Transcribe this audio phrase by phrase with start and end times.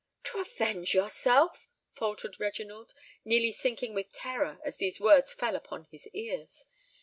[0.23, 6.07] "To avenge yourself!" faltered Reginald, nearly sinking with terror as these words fell upon his
[6.07, 6.65] ears.